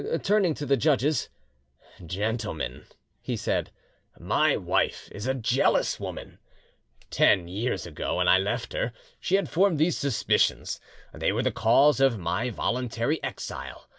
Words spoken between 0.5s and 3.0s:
to the judges— "Gentlemen,"